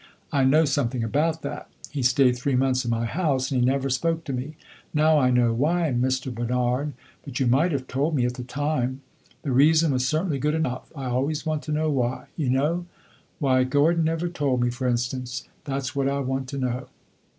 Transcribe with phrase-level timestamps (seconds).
[0.31, 1.69] I know something about that!
[1.91, 4.55] He stayed three months in my house and he never spoke to me.
[4.95, 6.33] Now I know why, Mr.
[6.33, 6.93] Bernard;
[7.23, 9.01] but you might have told me at the time.
[9.43, 10.91] The reason was certainly good enough.
[10.95, 12.87] I always want to know why, you know.
[13.37, 16.87] Why Gordon never told me, for instance; that 's what I want to know!"